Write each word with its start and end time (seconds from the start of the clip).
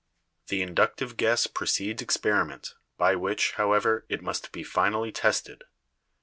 "The 0.47 0.63
inductive 0.63 1.15
guess 1.15 1.45
precedes 1.45 2.01
experiment, 2.01 2.73
by 2.97 3.13
which, 3.15 3.51
however, 3.51 4.03
it 4.09 4.23
must 4.23 4.51
be 4.51 4.63
finally 4.63 5.11
tested. 5.11 5.63